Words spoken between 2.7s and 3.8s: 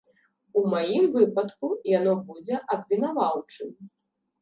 абвінаваўчым.